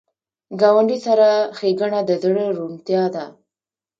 [0.61, 1.27] ګاونډي سره
[1.57, 3.25] ښېګڼه د زړه روڼتیا ده